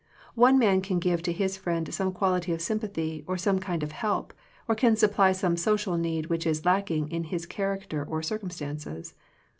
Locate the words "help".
3.91-4.33